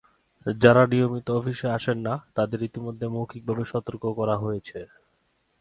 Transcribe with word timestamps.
যাঁরা 0.45 0.83
নিয়মিত 0.87 1.27
অফিসে 1.31 1.67
আসেন 1.77 1.97
না, 2.07 2.13
তাঁদের 2.35 2.59
ইতিমধ্যে 2.63 3.05
মৌখিকভাবে 3.07 3.63
সতর্ক 3.71 4.03
করা 4.19 4.35
হয়েছে। 4.37 4.79